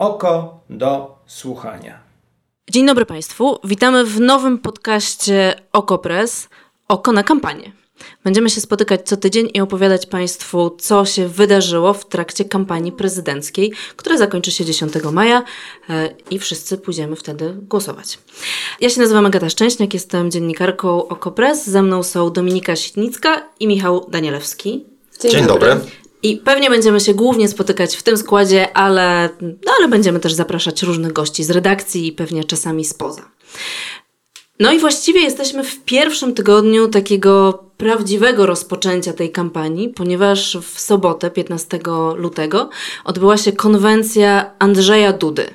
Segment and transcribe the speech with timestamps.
[0.00, 1.98] Oko do słuchania.
[2.70, 3.58] Dzień dobry Państwu.
[3.64, 6.48] Witamy w nowym podcaście OkoPress
[6.88, 7.72] Oko na kampanię.
[8.24, 13.72] Będziemy się spotykać co tydzień i opowiadać Państwu, co się wydarzyło w trakcie kampanii prezydenckiej,
[13.96, 15.42] która zakończy się 10 maja
[15.90, 18.18] e, i wszyscy pójdziemy wtedy głosować.
[18.80, 21.66] Ja się nazywam Agata Szczęśniak, jestem dziennikarką OkoPress.
[21.66, 24.84] Ze mną są Dominika Sitnicka i Michał Danielewski.
[25.20, 25.68] Dzień, Dzień dobry.
[25.68, 25.90] dobry.
[26.22, 30.82] I pewnie będziemy się głównie spotykać w tym składzie, ale, no, ale będziemy też zapraszać
[30.82, 33.30] różnych gości z redakcji i pewnie czasami spoza.
[34.60, 41.30] No i właściwie jesteśmy w pierwszym tygodniu takiego prawdziwego rozpoczęcia tej kampanii, ponieważ w sobotę,
[41.30, 41.78] 15
[42.16, 42.70] lutego,
[43.04, 45.46] odbyła się konwencja Andrzeja Dudy,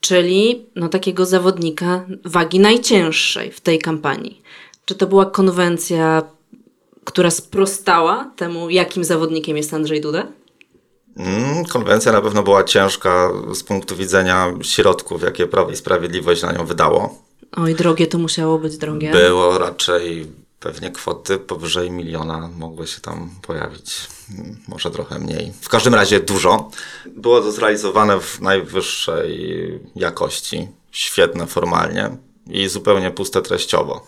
[0.00, 4.42] czyli no, takiego zawodnika wagi najcięższej w tej kampanii.
[4.84, 6.22] Czy to była konwencja
[7.04, 10.26] która sprostała temu, jakim zawodnikiem jest Andrzej Duda?
[11.16, 16.52] Mm, konwencja na pewno była ciężka z punktu widzenia środków, jakie Prawo i Sprawiedliwość na
[16.52, 17.22] nią wydało.
[17.56, 19.12] Oj, drogie to musiało być drogie.
[19.12, 20.26] Było raczej
[20.60, 24.08] pewnie kwoty powyżej miliona mogły się tam pojawić.
[24.38, 25.52] Mm, może trochę mniej.
[25.60, 26.70] W każdym razie dużo.
[27.06, 32.10] Było to zrealizowane w najwyższej jakości, świetne formalnie
[32.46, 34.06] i zupełnie puste treściowo.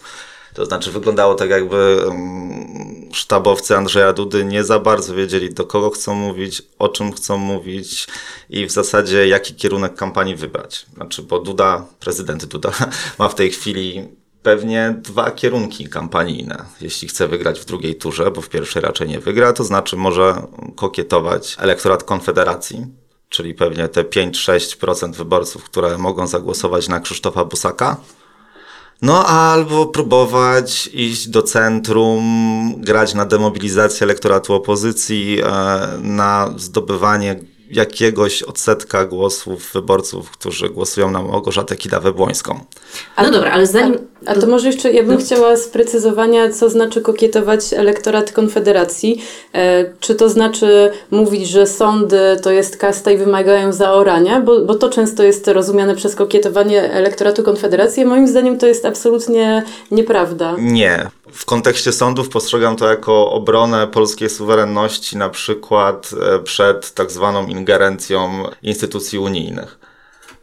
[0.55, 2.05] To znaczy wyglądało tak, jakby
[3.12, 8.07] sztabowcy Andrzeja Dudy nie za bardzo wiedzieli, do kogo chcą mówić, o czym chcą mówić
[8.51, 10.87] i w zasadzie jaki kierunek kampanii wybrać.
[10.95, 12.73] Znaczy, bo Duda, prezydent Duda
[13.19, 14.09] ma w tej chwili
[14.43, 16.65] pewnie dwa kierunki kampanijne.
[16.81, 20.47] Jeśli chce wygrać w drugiej turze, bo w pierwszej raczej nie wygra, to znaczy może
[20.77, 22.87] kokietować elektorat Konfederacji,
[23.29, 27.97] czyli pewnie te 5-6% wyborców, które mogą zagłosować na Krzysztofa Busaka
[29.02, 35.47] no albo próbować iść do centrum, grać na demobilizację elektoratu opozycji, e,
[36.02, 42.58] na zdobywanie jakiegoś odsetka głosów wyborców, którzy głosują na Małgorzatę Kidawę-Błońską.
[43.23, 43.98] No dobra, ale zanim...
[44.27, 45.20] A, a to może jeszcze, ja bym no.
[45.20, 49.23] chciała sprecyzowania, co znaczy kokietować elektorat Konfederacji.
[49.55, 54.41] E, czy to znaczy mówić, że sądy to jest kasta i wymagają zaorania?
[54.41, 59.62] Bo, bo to często jest rozumiane przez kokietowanie elektoratu Konfederacji, moim zdaniem to jest absolutnie
[59.91, 60.57] nieprawda.
[60.58, 61.11] Nie.
[61.33, 67.47] W kontekście sądów postrzegam to jako obronę polskiej suwerenności, na przykład e, przed tak zwaną
[67.47, 69.79] ingerencją instytucji unijnych.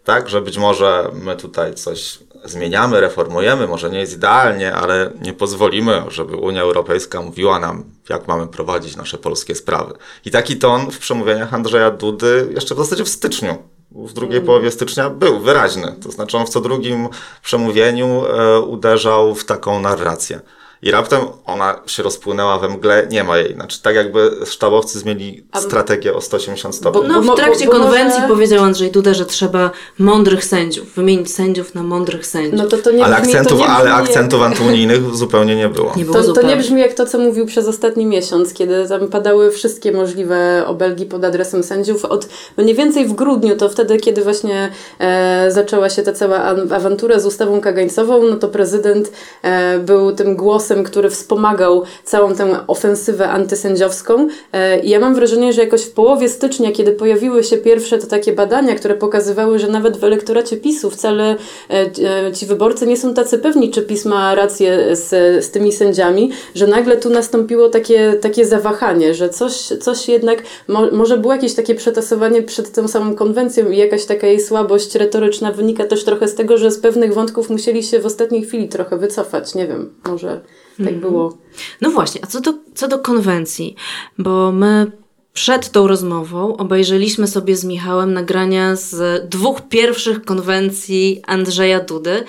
[0.03, 5.33] Tak, że być może my tutaj coś zmieniamy, reformujemy, może nie jest idealnie, ale nie
[5.33, 9.93] pozwolimy, żeby Unia Europejska mówiła nam, jak mamy prowadzić nasze polskie sprawy.
[10.25, 13.57] I taki ton w przemówieniach Andrzeja Dudy jeszcze w zasadzie w styczniu
[13.91, 14.45] w drugiej mm.
[14.45, 15.95] połowie stycznia był wyraźny.
[16.03, 17.09] To znaczy on w co drugim
[17.43, 20.39] przemówieniu e, uderzał w taką narrację
[20.83, 23.53] i raptem ona się rozpłynęła we mgle, nie ma jej.
[23.53, 27.01] Znaczy tak jakby sztabowcy zmienili strategię o 180 stopni.
[27.07, 28.33] no w trakcie konwencji może...
[28.33, 32.59] powiedział Andrzej Duda, że trzeba mądrych sędziów, wymienić sędziów na mądrych sędziów.
[32.59, 35.93] No to to nie ale brzmi, akcentów, to nie ale akcentów antyunijnych zupełnie nie było.
[35.95, 39.07] Nie było to, to nie brzmi jak to, co mówił przez ostatni miesiąc, kiedy tam
[39.07, 42.05] padały wszystkie możliwe obelgi pod adresem sędziów.
[42.05, 42.27] Od
[42.57, 46.39] mniej więcej w grudniu, to wtedy, kiedy właśnie e, zaczęła się ta cała
[46.71, 49.11] awantura z ustawą kagańcową, no to prezydent
[49.41, 54.27] e, był tym głosem głosem, który wspomagał całą tę ofensywę antysędziowską.
[54.53, 58.07] E, I ja mam wrażenie, że jakoś w połowie stycznia, kiedy pojawiły się pierwsze to
[58.07, 61.35] takie badania, które pokazywały, że nawet w elektoracie PiSu wcale
[61.69, 61.89] e,
[62.27, 65.09] e, ci wyborcy nie są tacy pewni, czy PiS ma rację z,
[65.45, 70.91] z tymi sędziami, że nagle tu nastąpiło takie, takie zawahanie, że coś, coś jednak, mo,
[70.91, 75.51] może było jakieś takie przetasowanie przed tą samą konwencją i jakaś taka jej słabość retoryczna
[75.51, 78.97] wynika też trochę z tego, że z pewnych wątków musieli się w ostatniej chwili trochę
[78.97, 79.55] wycofać.
[79.55, 80.41] Nie wiem, może
[80.77, 80.99] tak mhm.
[80.99, 81.37] było.
[81.81, 83.75] No właśnie, a co do, co do konwencji,
[84.17, 84.91] bo my
[85.33, 92.23] przed tą rozmową obejrzeliśmy sobie z Michałem nagrania z dwóch pierwszych konwencji Andrzeja Dudy.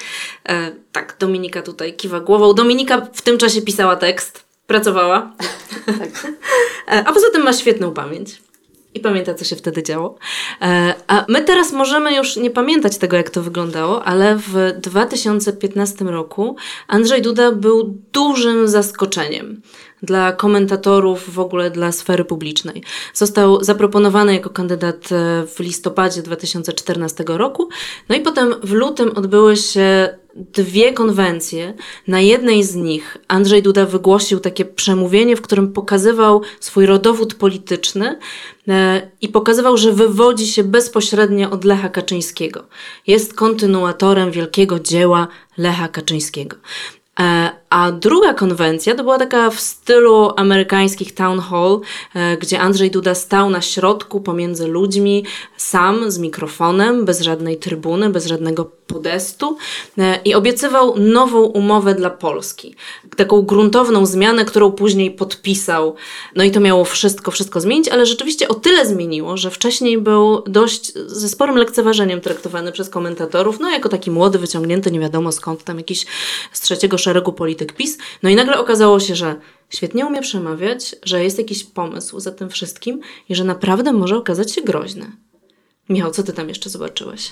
[0.49, 2.55] E, tak, Dominika tutaj kiwa głową.
[2.55, 5.33] Dominika w tym czasie pisała tekst, pracowała.
[5.87, 6.33] tak.
[6.89, 8.44] E, a poza tym ma świetną pamięć
[8.95, 10.19] i pamięta, co się wtedy działo.
[10.63, 16.05] E, a my teraz możemy już nie pamiętać tego, jak to wyglądało, ale w 2015
[16.05, 16.57] roku
[16.89, 19.63] Andrzej Duda był dużym zaskoczeniem
[20.03, 22.83] dla komentatorów, w ogóle dla sfery publicznej.
[23.15, 27.69] Został zaproponowany jako kandydat e, w listopadzie 2014 roku,
[28.09, 31.75] no i potem w lutym odbyły się dwie konwencje.
[32.09, 38.19] Na jednej z nich Andrzej Duda wygłosił takie przemówienie, w którym pokazywał swój rodowód polityczny
[38.69, 42.65] e, i pokazywał, że wywodzi się bezpośrednio od Lecha Kaczyńskiego.
[43.07, 45.29] Jest kontynuatorem wielkiego dzieła
[45.59, 46.57] Lecha Kaczyńskiego.
[47.21, 51.81] E, A druga konwencja to była taka w stylu amerykańskich town hall,
[52.15, 55.25] e, gdzie Andrzej Duda stał na środku pomiędzy ludźmi,
[55.57, 59.57] sam z mikrofonem, bez żadnej trybuny, bez żadnego podestu
[59.99, 62.75] e, i obiecywał nową umowę dla Polski.
[63.17, 65.95] Taką gruntowną zmianę, którą później podpisał.
[66.37, 70.43] No i to miało wszystko, wszystko zmienić, ale rzeczywiście o tyle zmieniło, że wcześniej był
[70.47, 75.65] dość ze sporym lekceważeniem traktowany przez komentatorów, no jako taki młody, wyciągnięty, nie wiadomo skąd,
[75.65, 76.07] tam jakiś
[76.53, 77.99] z trzeciego szeregu polityk PiS.
[78.23, 79.37] No i nagle okazało się, że
[79.71, 84.53] świetnie umie przemawiać, że jest jakiś pomysł za tym wszystkim i że naprawdę może okazać
[84.53, 85.13] się groźny.
[85.89, 87.31] Michał, co ty tam jeszcze zobaczyłeś?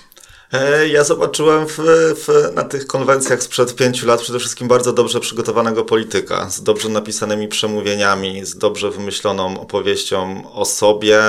[0.91, 1.77] Ja zobaczyłem w,
[2.15, 6.89] w, na tych konwencjach sprzed pięciu lat przede wszystkim bardzo dobrze przygotowanego polityka, z dobrze
[6.89, 11.21] napisanymi przemówieniami, z dobrze wymyśloną opowieścią o sobie,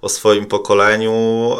[0.00, 1.12] o swoim pokoleniu,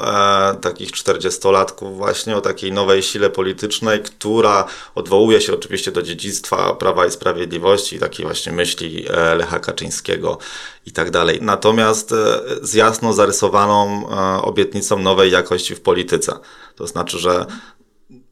[0.02, 6.74] e, takich czterdziestolatków właśnie, o takiej nowej sile politycznej, która odwołuje się oczywiście do dziedzictwa
[6.74, 10.38] Prawa i Sprawiedliwości, takiej właśnie myśli e, Lecha Kaczyńskiego
[10.86, 11.38] i tak dalej.
[11.42, 12.16] Natomiast e,
[12.62, 16.32] z jasno zarysowaną e, obietnicą nowej jakości w polityce.
[16.76, 17.46] To znaczy, że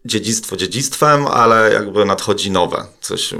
[0.04, 2.84] dziedzictwo dziedzictwem, ale jakby nadchodzi nowe.
[3.00, 3.34] Coś,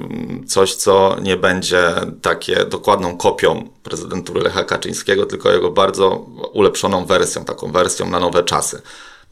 [0.47, 7.44] coś, co nie będzie takie dokładną kopią prezydentury Lecha Kaczyńskiego, tylko jego bardzo ulepszoną wersją,
[7.44, 8.82] taką wersją na nowe czasy.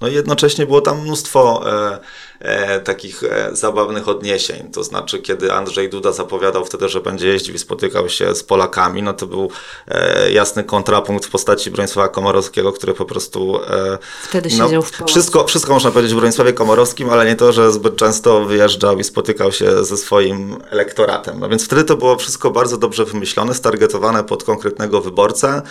[0.01, 1.99] No i jednocześnie było tam mnóstwo e,
[2.41, 4.71] e, takich e, zabawnych odniesień.
[4.73, 9.03] To znaczy, kiedy Andrzej Duda zapowiadał wtedy, że będzie jeździł i spotykał się z Polakami,
[9.03, 9.51] no to był
[9.89, 13.61] e, jasny kontrapunkt w postaci Bronisława Komorowskiego, który po prostu...
[13.65, 15.13] E, wtedy no, siedział w pałacu.
[15.13, 19.05] Wszystko, wszystko można powiedzieć o Bronisławie Komorowskim, ale nie to, że zbyt często wyjeżdżał i
[19.05, 21.41] spotykał się ze swoim elektoratem.
[21.41, 25.63] No więc wtedy to było wszystko bardzo dobrze wymyślone, stargetowane pod konkretnego wyborcę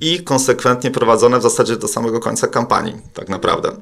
[0.00, 3.72] i konsekwentnie prowadzone w zasadzie do samego końca kampanii, tak naprawdę.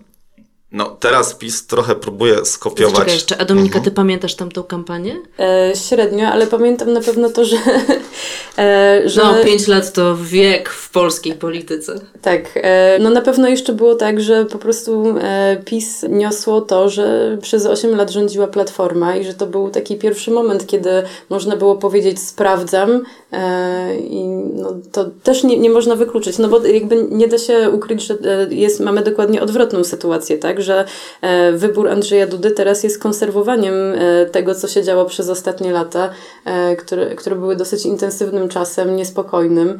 [0.72, 2.98] No, teraz PiS trochę próbuje skopiować.
[2.98, 3.84] Czekaj jeszcze, a Dominika, mhm.
[3.84, 5.16] ty pamiętasz tamtą kampanię?
[5.38, 7.56] E, średnio, ale pamiętam na pewno to, że,
[8.58, 9.22] e, że...
[9.22, 12.00] No, pięć lat to wiek w polskiej polityce.
[12.22, 16.88] Tak, e, no na pewno jeszcze było tak, że po prostu e, PiS niosło to,
[16.88, 20.90] że przez 8 lat rządziła Platforma i że to był taki pierwszy moment, kiedy
[21.30, 23.02] można było powiedzieć sprawdzam
[23.32, 24.24] e, i
[24.54, 28.14] no, to też nie, nie można wykluczyć, no bo jakby nie da się ukryć, że
[28.14, 30.59] e, jest, mamy dokładnie odwrotną sytuację, tak?
[30.62, 30.84] Że
[31.20, 36.10] e, wybór Andrzeja Dudy teraz jest konserwowaniem e, tego, co się działo przez ostatnie lata,
[36.44, 39.78] e, które, które były dosyć intensywnym czasem, niespokojnym,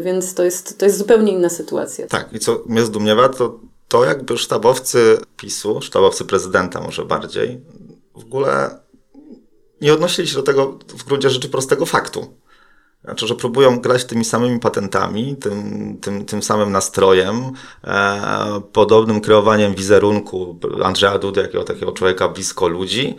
[0.00, 2.06] więc to jest, to jest zupełnie inna sytuacja.
[2.06, 3.58] Tak, i co mnie zdumiewa, to
[3.88, 7.60] to jakby sztabowcy PiSu, sztabowcy prezydenta może bardziej,
[8.14, 8.78] w ogóle
[9.80, 12.34] nie odnosili się do tego w gruncie rzeczy prostego faktu.
[13.04, 17.52] Znaczy, że próbują grać tymi samymi patentami, tym, tym, tym samym nastrojem,
[17.84, 23.16] e, podobnym kreowaniem wizerunku Andrzeja Dudy, jakiego takiego człowieka blisko ludzi,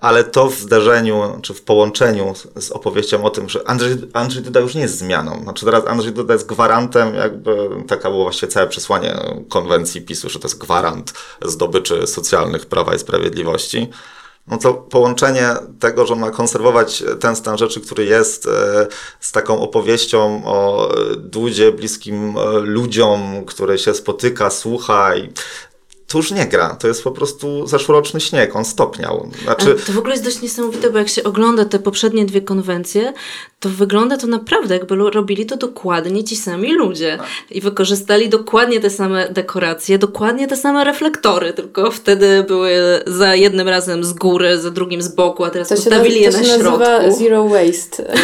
[0.00, 4.42] ale to w zderzeniu, czy w połączeniu z, z opowieścią o tym, że Andrzej, Andrzej
[4.42, 5.42] Duda już nie jest zmianą.
[5.42, 9.14] Znaczy teraz Andrzej Duda jest gwarantem, jakby taka było właściwie całe przesłanie
[9.48, 11.12] konwencji PiSu, że to jest gwarant
[11.44, 13.90] zdobyczy socjalnych Prawa i Sprawiedliwości
[14.46, 15.48] no to połączenie
[15.80, 18.86] tego, że ma konserwować ten stan rzeczy, który jest, e,
[19.20, 25.32] z taką opowieścią o Dudzie, bliskim e, ludziom, który się spotyka, słucha i
[26.12, 26.76] to już nie gra.
[26.80, 29.30] To jest po prostu zeszłoroczny śnieg, on stopniał.
[29.44, 29.76] Znaczy...
[29.86, 33.12] To w ogóle jest dość niesamowite, bo jak się ogląda te poprzednie dwie konwencje,
[33.60, 37.18] to wygląda to naprawdę, jakby robili to dokładnie ci sami ludzie.
[37.50, 42.72] I wykorzystali dokładnie te same dekoracje, dokładnie te same reflektory, tylko wtedy były
[43.06, 46.44] za jednym razem z góry, za drugim z boku, a teraz to postawili je na
[46.44, 46.78] środku.
[46.78, 48.14] To się nazywa zero waste.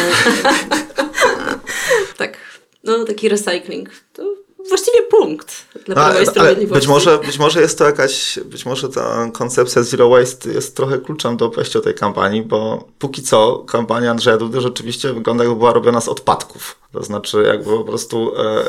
[2.17, 2.37] tak.
[2.83, 3.89] No, taki recycling.
[4.13, 4.23] To
[4.69, 6.79] właściwie punkt dla Prawa i Sprawiedliwości.
[6.79, 10.97] Być może, być może jest to jakaś, być może ta koncepcja Zero Waste jest trochę
[10.97, 15.73] kluczem do wejścia tej kampanii, bo póki co kampania Andrzeja Dudy rzeczywiście wygląda jakby była
[15.73, 16.75] robiona z odpadków.
[16.93, 18.65] To znaczy jakby po prostu e,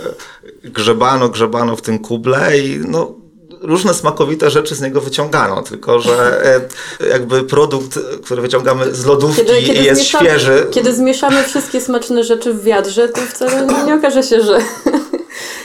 [0.64, 3.14] grzebano, grzebano w tym kuble i no
[3.60, 6.44] różne smakowite rzeczy z niego wyciągano, tylko że
[7.00, 10.66] e, jakby produkt, który wyciągamy z lodówki kiedy, kiedy jest świeży.
[10.70, 14.58] Kiedy zmieszamy wszystkie smaczne rzeczy w wiadrze, to wcale nie okaże się, że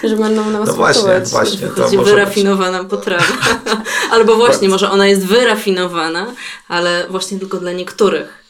[0.09, 1.67] że będą nam no właśnie, właśnie.
[1.67, 2.89] To może wyrafinowana być.
[2.89, 3.23] potrawa.
[4.11, 6.33] Albo właśnie, może ona jest wyrafinowana,
[6.67, 8.45] ale właśnie tylko dla niektórych.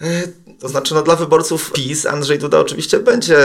[0.00, 0.22] E,
[0.60, 3.38] to znaczy, no dla wyborców PiS Andrzej Duda oczywiście będzie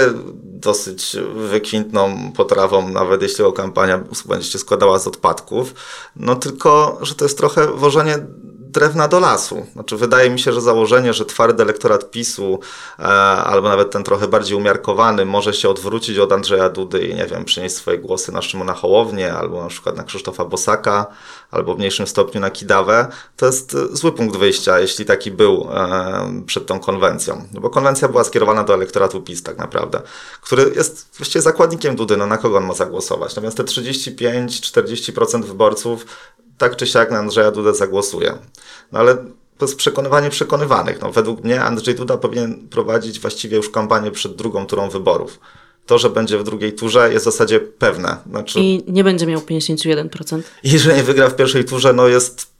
[0.43, 5.73] dosyć wykwintną potrawą, nawet jeśli o kampania będzie się składała z odpadków.
[6.15, 8.19] No tylko, że to jest trochę wożenie
[8.71, 9.65] drewna do lasu.
[9.73, 12.59] Znaczy, wydaje mi się, że założenie, że twardy elektorat PiSu,
[12.99, 17.25] e, albo nawet ten trochę bardziej umiarkowany, może się odwrócić od Andrzeja Dudy i, nie
[17.25, 21.05] wiem, przynieść swoje głosy na Szymona Hołownię, albo na przykład na Krzysztofa Bosaka,
[21.51, 25.67] albo w mniejszym stopniu na Kidawę, to jest e, zły punkt wyjścia, jeśli taki był
[25.73, 27.47] e, przed tą konwencją.
[27.53, 30.01] No bo konwencja była skierowana do elektoratu PiS tak naprawdę,
[30.41, 33.35] który jest właściwie zakładnikiem Dudy, no na kogo on ma zagłosować.
[33.35, 36.05] Natomiast te 35-40% wyborców
[36.61, 38.33] tak czy siak na Andrzeja Dudę zagłosuje.
[38.91, 39.15] No ale
[39.57, 41.01] to jest przekonywanie przekonywanych.
[41.01, 45.39] No, według mnie Andrzej Duda powinien prowadzić właściwie już kampanię przed drugą turą wyborów.
[45.85, 48.17] To, że będzie w drugiej turze jest w zasadzie pewne.
[48.29, 50.41] Znaczy, I nie będzie miał 51%.
[50.63, 52.51] I że nie wygra w pierwszej turze, no jest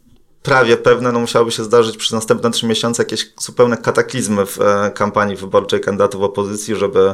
[0.43, 4.91] prawie pewne, no musiałoby się zdarzyć przez następne trzy miesiące jakieś zupełne kataklizmy w e,
[4.95, 7.13] kampanii wyborczej kandydatów opozycji, żeby,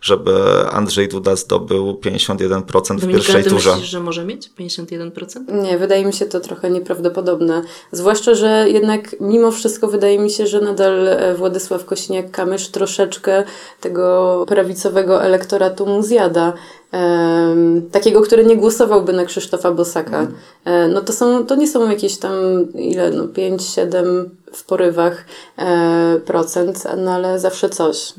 [0.00, 0.32] żeby
[0.70, 3.70] Andrzej Duda zdobył 51% w Dominika, pierwszej ty turze.
[3.70, 5.62] myślisz, że może mieć 51%?
[5.62, 7.62] Nie, wydaje mi się to trochę nieprawdopodobne.
[7.92, 13.44] Zwłaszcza, że jednak mimo wszystko wydaje mi się, że nadal e, Władysław Kośniak-Kamysz troszeczkę
[13.80, 16.52] tego prawicowego elektoratu mu zjada.
[16.92, 20.26] Em, takiego, który nie głosowałby na Krzysztofa Bosaka.
[20.64, 22.32] E, no to są, to nie są jakieś tam
[22.74, 25.24] ile, no 5-7 w porywach
[25.58, 28.12] e, procent, no ale zawsze coś.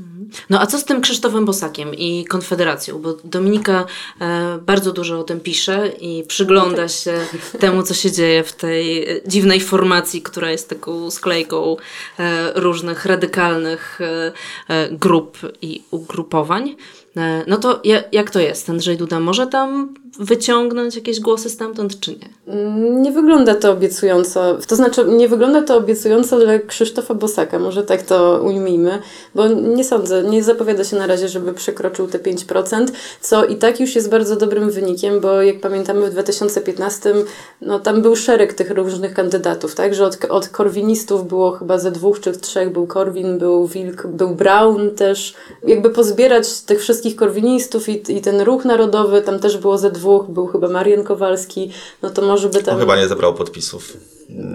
[0.49, 2.99] No a co z tym Krzysztofem Bosakiem i Konfederacją?
[2.99, 3.85] Bo Dominika
[4.21, 7.19] e, bardzo dużo o tym pisze i przygląda się
[7.59, 11.77] temu, co się dzieje w tej e, dziwnej formacji, która jest taką sklejką
[12.19, 14.31] e, różnych radykalnych e,
[14.67, 16.75] e, grup i ugrupowań.
[17.17, 18.69] E, no to ja, jak to jest?
[18.69, 22.53] Andrzej Duda może tam wyciągnąć jakieś głosy stamtąd, czy nie?
[22.53, 24.57] Mm, Nie wygląda to obiecująco.
[24.67, 28.99] To znaczy, nie wygląda to obiecująco dla Krzysztofa Bosaka, może tak to ujmijmy,
[29.35, 32.85] bo nie sądzę, nie zapowiada się na razie, żeby przekroczył te 5%,
[33.21, 37.13] co i tak już jest bardzo dobrym wynikiem, bo jak pamiętamy w 2015,
[37.61, 41.91] no tam był szereg tych różnych kandydatów, tak, że od, od korwinistów było chyba ze
[41.91, 45.33] dwóch czy trzech, był Korwin, był Wilk, był Brown też.
[45.67, 50.25] Jakby pozbierać tych wszystkich korwinistów i, i ten ruch narodowy, tam też było ze dwóch,
[50.29, 52.73] był chyba Marian Kowalski, no to może by tam...
[52.73, 53.97] On chyba nie zebrał podpisów.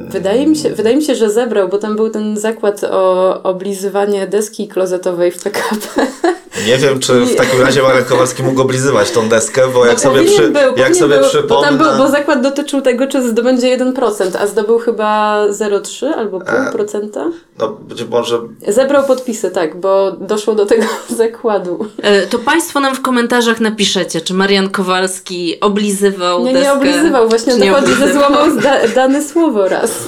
[0.08, 4.26] Wydaje mi, się, wydaje mi się, że zebrał, bo tam był ten zakład o oblizywanie
[4.26, 6.06] deski klozetowej w PKP.
[6.66, 10.00] Nie wiem, czy w takim razie Marek Kowalski mógł oblizywać tą deskę, bo jak No
[10.00, 11.48] sobie, przy, był, jak sobie był, przypomnę...
[11.48, 16.36] Bo, tam był, bo zakład dotyczył tego, czy zdobędzie 1%, a zdobył chyba 0,3 albo
[16.40, 16.70] E.
[16.72, 17.30] 0,5%.
[17.58, 20.84] No być może Zebrał podpisy, tak, bo doszło do tego
[21.16, 21.86] zakładu.
[22.02, 26.68] E, To Państwo nam w komentarzach napiszecie, czy Marian Kowalski oblizywał Nie, deskę.
[26.68, 28.12] nie oblizywał, właśnie nie że oblizywał.
[28.12, 28.46] złamał
[28.94, 29.90] dane słowo raz.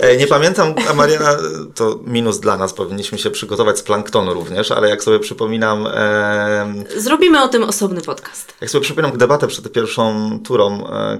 [0.00, 1.36] E, Nie pamiętam, a Mariana,
[1.74, 6.84] to minus dla nas, powinniśmy się przygotować z planktonu również, ale jak sobie przypominam, em,
[6.96, 8.54] Zrobimy o tym osobny podcast.
[8.60, 11.18] jak sobie przypominam debatę przed pierwszą turą e,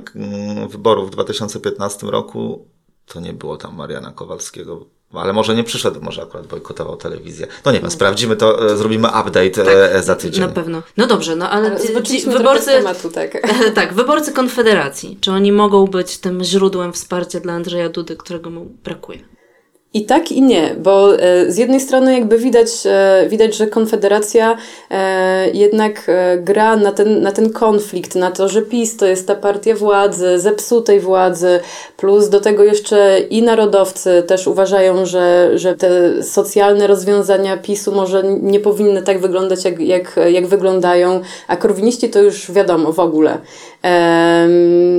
[0.68, 2.68] wyborów w 2015 roku,
[3.06, 4.86] to nie było tam Mariana Kowalskiego.
[5.12, 7.46] Ale może nie przyszedł, może akurat bojkotował telewizję.
[7.64, 10.40] No nie wiem, sprawdzimy to, e, zrobimy update e, za tydzień.
[10.40, 10.82] Na pewno.
[10.96, 12.66] No dobrze, no ale, ci- ci wyborcy...
[12.70, 13.38] tematu, tak.
[13.74, 15.18] tak, wyborcy Konfederacji.
[15.20, 19.35] Czy oni mogą być tym źródłem wsparcia dla Andrzeja Dudy, którego mu brakuje?
[19.96, 24.56] I tak i nie, bo e, z jednej strony jakby widać, e, widać że Konfederacja
[24.90, 29.34] e, jednak gra na ten, na ten konflikt, na to, że PiS to jest ta
[29.34, 31.60] partia władzy, zepsutej władzy,
[31.96, 38.22] plus do tego jeszcze i narodowcy też uważają, że, że te socjalne rozwiązania PiSu może
[38.22, 43.38] nie powinny tak wyglądać, jak, jak, jak wyglądają, a korwiniści to już wiadomo w ogóle.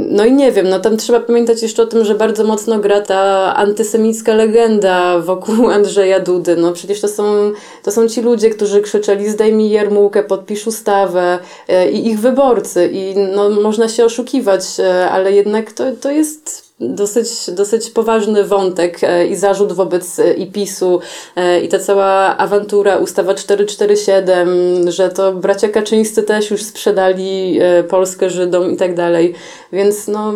[0.10, 3.02] No i nie wiem, no tam trzeba pamiętać jeszcze o tym, że bardzo mocno gra
[3.02, 6.56] ta antysemicka legenda wokół Andrzeja Dudy.
[6.56, 7.52] No przecież to są,
[7.84, 12.90] to są ci ludzie, którzy krzyczeli zdejmij jarmułkę, podpisz ustawę e, i ich wyborcy.
[12.94, 19.04] I no można się oszukiwać, e, ale jednak to, to jest dosyć, dosyć poważny wątek
[19.04, 21.00] e, i zarzut wobec e, i PiSu
[21.36, 28.30] e, i ta cała awantura, ustawa 447, że to bracia Kaczyńscy też już sprzedali Polskę
[28.30, 29.34] Żydom i tak dalej.
[29.74, 30.34] Więc no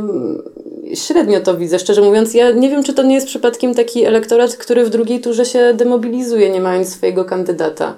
[0.93, 2.33] średnio to widzę, szczerze mówiąc.
[2.33, 5.73] Ja nie wiem, czy to nie jest przypadkiem taki elektorat, który w drugiej turze się
[5.73, 7.97] demobilizuje, nie mając swojego kandydata.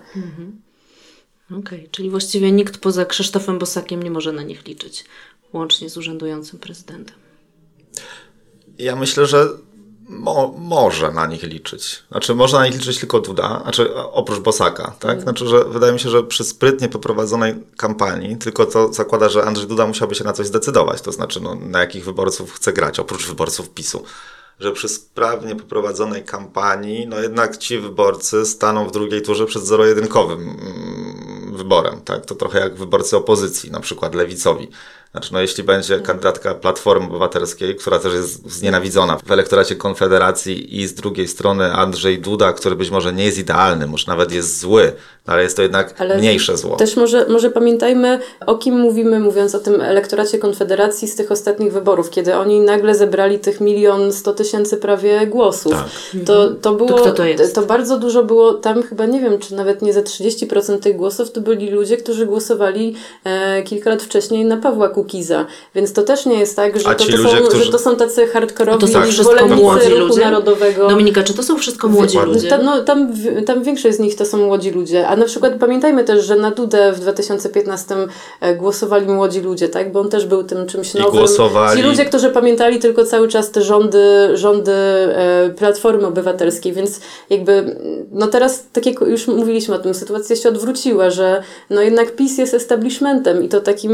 [1.59, 5.05] Okej, czyli właściwie nikt poza Krzysztofem Bosakiem nie może na nich liczyć,
[5.53, 7.15] łącznie z urzędującym prezydentem.
[8.79, 9.49] Ja myślę, że
[10.09, 12.03] mo, może na nich liczyć.
[12.11, 15.21] Znaczy, może na nich liczyć tylko Duda, znaczy oprócz Bosaka, tak?
[15.21, 19.67] Znaczy, że wydaje mi się, że przy sprytnie poprowadzonej kampanii, tylko to zakłada, że Andrzej
[19.67, 23.27] Duda musiałby się na coś zdecydować, to znaczy, no, na jakich wyborców chce grać, oprócz
[23.27, 24.03] wyborców PiSu.
[24.59, 30.39] Że przy sprawnie poprowadzonej kampanii, no jednak ci wyborcy staną w drugiej turze przed zero-jedynkowym
[30.39, 32.25] mm, wyborem, tak?
[32.25, 34.67] To trochę jak wyborcy opozycji, na przykład lewicowi
[35.13, 40.87] Znaczy, no, jeśli będzie kandydatka Platformy Obywatelskiej, która też jest znienawidzona w elektoracie Konfederacji i
[40.87, 44.93] z drugiej strony Andrzej Duda, który być może nie jest idealny, może nawet jest zły,
[45.27, 46.75] no, ale jest to jednak ale mniejsze zło.
[46.75, 51.73] Też może, może pamiętajmy, o kim mówimy, mówiąc o tym elektoracie Konfederacji z tych ostatnich
[51.73, 55.73] wyborów, kiedy oni nagle zebrali tych milion sto tysięcy prawie głosów.
[55.73, 56.25] Tak.
[56.25, 59.81] To, to było, to, to, to, bardzo dużo było, tam chyba nie wiem, czy nawet
[59.81, 64.57] nie za 30% tych głosów, to byli ludzie, którzy głosowali e, kilka lat wcześniej na
[64.57, 65.02] Pawła Kukiza.
[65.75, 67.63] Więc to też nie jest tak, że, to, to, ludzie, są, którzy...
[67.63, 70.21] że to są tacy hardkorowi to są wszystko młodzi ludzie?
[70.21, 70.89] narodowego.
[70.89, 72.33] Dominika, czy to są wszystko młodzi Dokładnie.
[72.33, 72.59] ludzie?
[72.63, 73.13] no, tam,
[73.45, 75.07] tam większość z nich to są młodzi ludzie.
[75.07, 77.95] A na przykład pamiętajmy też, że na Dudę w 2015
[78.41, 79.91] e, głosowali młodzi ludzie, tak?
[79.91, 81.13] Bo on też był tym czymś nowym.
[81.13, 81.81] I głosowali.
[81.81, 87.75] Ci ludzie, którzy pamiętali tylko cały czas te rządy, rządy e, Platformy Obywatelskiej, więc jakby
[88.11, 92.37] no teraz, tak jak już mówiliśmy o tym, sytuacja się odwróciła, że no jednak PiS
[92.37, 93.91] jest establishmentem i to takim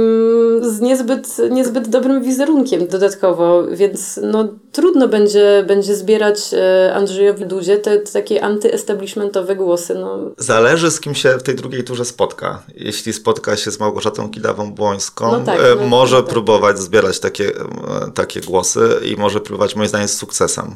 [0.62, 7.78] z niezbyt, niezbyt dobrym wizerunkiem dodatkowo, więc no trudno będzie, będzie zbierać e, Andrzejowi Dudzie
[7.78, 9.96] te, te takie antyestablishmentowe głosy.
[9.96, 10.20] No.
[10.38, 12.64] Zależy z kim się w tej drugiej turze spotka.
[12.76, 16.32] Jeśli spotka się z Małgorzatą Kidawą-Błońską, no tak, e, no, może no tak.
[16.32, 20.76] próbować zbierać takie, e, takie głosy i może próbować moim zdaniem z sukcesem.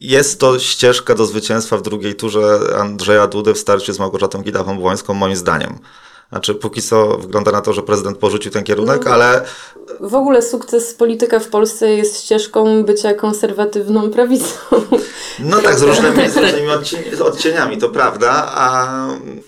[0.00, 5.14] Jest to ścieżka do zwycięstwa w drugiej turze Andrzeja Dudy w starciu z Małgorzatą Kidawą-Błońską,
[5.14, 5.78] moim zdaniem.
[6.28, 9.44] Znaczy, póki co wygląda na to, że prezydent porzucił ten kierunek, no, ale.
[10.00, 14.46] W ogóle sukces polityka w Polsce jest ścieżką bycia konserwatywną prawicą.
[15.38, 16.68] No tak, z różnymi, z różnymi
[17.20, 18.52] odcieniami, to prawda.
[18.54, 18.88] A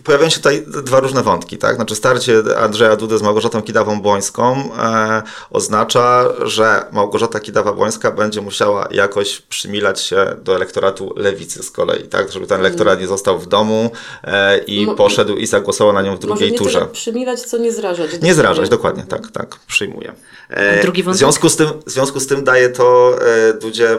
[0.04, 1.76] pojawiają się tutaj dwa różne wątki, tak?
[1.76, 9.40] Znaczy, starcie Andrzeja Dudy z Małgorzatą Kidawą-Błońską e, oznacza, że Małgorzata Kidawa-Błońska będzie musiała jakoś
[9.40, 12.32] przymilać się do elektoratu lewicy z kolei, tak?
[12.32, 13.90] Żeby ten elektorat nie został w domu
[14.25, 18.10] e, i poszedł i zagłosował na nią w drugiej turze tyle przymilać, co nie zrażać.
[18.22, 20.12] Nie zrażać, dokładnie, tak, tak, przyjmuję.
[20.50, 23.98] E, drugi w, związku z tym, w związku z tym daje to e, Dudzie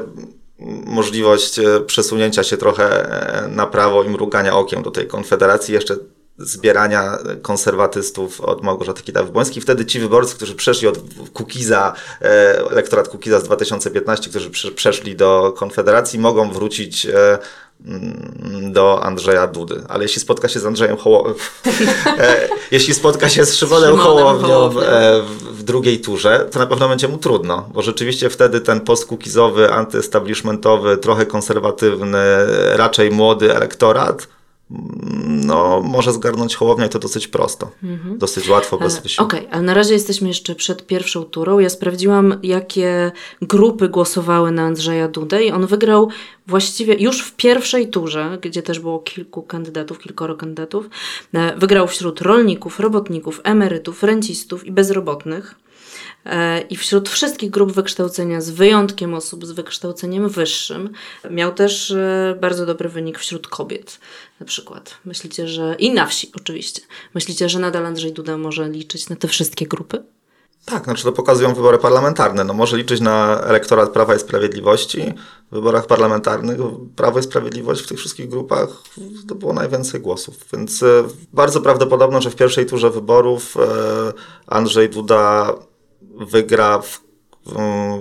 [0.85, 3.09] możliwość e, przesunięcia się trochę
[3.43, 5.95] e, na prawo i mrugania okiem do tej konfederacji, jeszcze
[6.37, 9.61] zbierania konserwatystów od Małgorzaty Kidawy-Błońskiej.
[9.61, 10.99] Wtedy ci wyborcy, którzy przeszli od
[11.33, 12.25] Kukiza, e,
[12.71, 17.07] elektorat Kukiza z 2015, którzy przeszli do Konfederacji, mogą wrócić
[18.71, 19.83] do Andrzeja Dudy.
[19.87, 21.33] Ale jeśli spotka się z Andrzejem Hołownią,
[22.19, 25.21] e, jeśli spotka się z Szymonem Hołownią w, e,
[25.51, 30.97] w, drugiej turze, to na pewno będzie mu trudno, bo rzeczywiście wtedy ten postkukizowy, antyestablishmentowy,
[30.97, 32.19] trochę konserwatywny,
[32.75, 34.27] raczej młody elektorat
[35.27, 37.71] no, może zgarnąć Hołownia i to dosyć prosto.
[37.83, 38.17] Mhm.
[38.17, 39.23] Dosyć łatwo, bez wysiłku.
[39.23, 41.59] Okej, okay, ale na razie jesteśmy jeszcze przed pierwszą turą.
[41.59, 46.09] Ja sprawdziłam, jakie grupy głosowały na Andrzeja Dudę i on wygrał
[46.47, 50.89] właściwie już w pierwszej turze, gdzie też było kilku kandydatów, kilkoro kandydatów.
[51.33, 55.55] E, wygrał wśród rolników, robotników, emerytów, rencistów i bezrobotnych.
[56.25, 60.89] E, i wśród wszystkich grup wykształcenia, z wyjątkiem osób z wykształceniem wyższym,
[61.29, 63.99] miał też e, bardzo dobry wynik wśród kobiet.
[64.39, 64.97] Na przykład.
[65.05, 66.81] Myślicie, że i na wsi oczywiście.
[67.15, 70.03] Myślicie, że nadal Andrzej Duda może liczyć na te wszystkie grupy?
[70.65, 72.43] Tak, znaczy to pokazują wybory parlamentarne.
[72.43, 75.13] No może liczyć na elektorat Prawa i Sprawiedliwości.
[75.51, 76.57] W wyborach parlamentarnych
[76.95, 78.69] Prawo i Sprawiedliwość w tych wszystkich grupach
[79.15, 80.35] zdobyło najwięcej głosów.
[80.53, 81.03] Więc e,
[81.33, 83.57] bardzo prawdopodobne, że w pierwszej turze wyborów
[84.47, 85.53] Andrzej Duda
[86.19, 87.01] wygra w,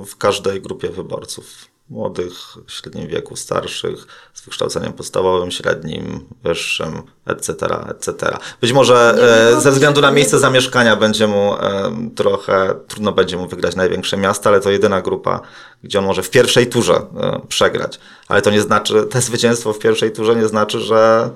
[0.07, 1.47] w każdej grupie wyborców.
[1.91, 2.33] Młodych,
[2.67, 7.55] średnim wieku, starszych, z wykształceniem podstawowym, średnim, wyższym, etc.,
[7.89, 8.39] etc.
[8.61, 9.15] Być może
[9.57, 14.17] e, ze względu na miejsce zamieszkania będzie mu e, trochę, trudno będzie mu wygrać największe
[14.17, 15.41] miasta, ale to jedyna grupa,
[15.85, 18.01] gdzie on może w pierwszej turze e, przegrać.
[18.29, 21.31] Ale to nie znaczy, te zwycięstwo w pierwszej turze nie znaczy, że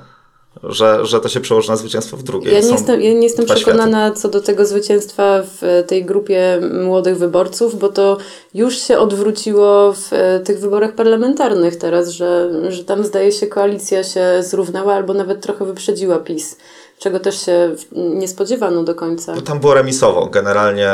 [0.62, 2.54] że, że to się przełoży na zwycięstwo w drugiej.
[2.54, 4.20] Ja nie jestem, ja nie jestem przekonana światy.
[4.20, 8.18] co do tego zwycięstwa w tej grupie młodych wyborców, bo to
[8.54, 14.04] już się odwróciło w e, tych wyborach parlamentarnych teraz, że, że tam zdaje się koalicja
[14.04, 16.56] się zrównała albo nawet trochę wyprzedziła PiS
[17.02, 19.34] czego też się nie spodziewano do końca.
[19.34, 20.90] Bo tam było remisowo, generalnie.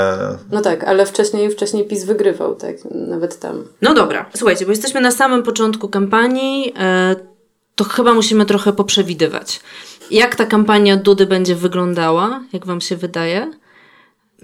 [0.53, 3.65] No tak, ale wcześniej, wcześniej PiS wygrywał, tak, nawet tam.
[3.83, 6.75] No dobra, słuchajcie, bo jesteśmy na samym początku kampanii.
[7.79, 9.61] To chyba musimy trochę poprzewidywać.
[10.11, 13.53] Jak ta kampania Dudy będzie wyglądała, jak Wam się wydaje?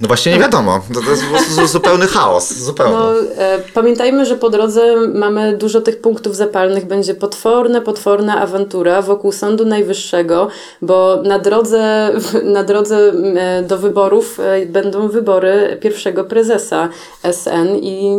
[0.01, 0.81] No właśnie nie wiadomo.
[0.95, 1.11] To, to
[1.61, 2.53] jest zupełny chaos.
[2.53, 2.95] Zupełny.
[2.95, 6.87] No, e, pamiętajmy, że po drodze mamy dużo tych punktów zapalnych.
[6.87, 10.49] Będzie potworna, potworna awantura wokół Sądu Najwyższego,
[10.83, 12.13] bo na drodze,
[12.45, 16.89] na drodze e, do wyborów e, będą wybory pierwszego prezesa
[17.33, 18.17] SN i,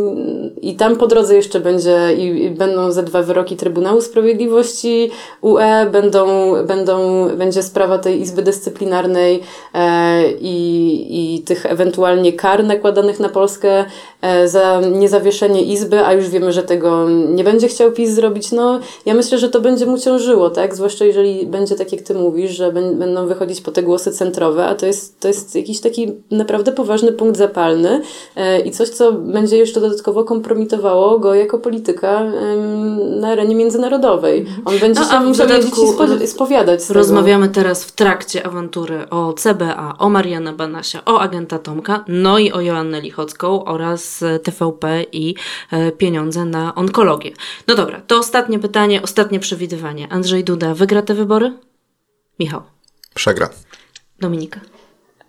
[0.62, 5.10] i tam po drodze jeszcze będzie i, i będą ze dwa wyroki Trybunału Sprawiedliwości
[5.40, 6.26] UE, będą,
[6.66, 9.42] będą, będzie sprawa tej Izby Dyscyplinarnej
[9.74, 13.84] e, i, i tych ewentualnie kar nakładanych na Polskę
[14.22, 18.80] e, za niezawieszenie Izby, a już wiemy, że tego nie będzie chciał PiS zrobić, no
[19.06, 20.74] ja myślę, że to będzie mu ciążyło, tak?
[20.74, 24.74] Zwłaszcza jeżeli będzie tak, jak ty mówisz, że będą wychodzić po te głosy centrowe, a
[24.74, 28.00] to jest, to jest jakiś taki naprawdę poważny punkt zapalny
[28.36, 32.22] e, i coś, co będzie jeszcze dodatkowo kompromitowało go jako polityka
[33.20, 34.46] na arenie międzynarodowej.
[34.64, 35.94] On będzie no, się musiał dodatku,
[36.26, 42.04] spowiadać z Rozmawiamy teraz w trakcie awantury o CBA, o Mariana Banasia, o agenta Tomka,
[42.08, 45.34] no i o Joannę Lichocką oraz TVP i
[45.70, 47.32] e, pieniądze na onkologię.
[47.66, 50.08] No dobra, to ostatnie pytanie, ostatnie przewidywanie.
[50.12, 51.52] Andrzej Duda wygra te wybory?
[52.38, 52.62] Michał.
[53.14, 53.50] Przegra.
[54.20, 54.60] Dominika.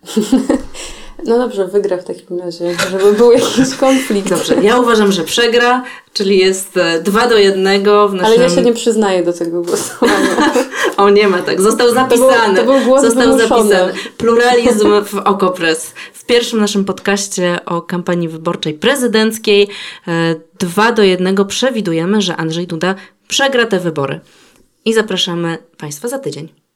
[1.24, 4.28] No dobrze, wygra w takim razie, żeby był jakiś konflikt.
[4.28, 8.26] Dobrze, ja uważam, że przegra, czyli jest e, dwa do jednego w naszym...
[8.26, 10.52] Ale ja się nie przyznaję do tego głosowania.
[10.96, 11.60] o, nie ma tak.
[11.60, 12.56] Został zapisany.
[12.56, 13.70] To był, to był głos Został wymuszony.
[13.70, 13.92] zapisany.
[14.16, 15.92] Pluralizm w Okopres.
[16.12, 19.68] W pierwszym naszym podcaście o kampanii wyborczej prezydenckiej
[20.08, 22.94] e, dwa do jednego przewidujemy, że Andrzej Duda
[23.28, 24.20] przegra te wybory.
[24.84, 26.67] I zapraszamy Państwa za tydzień.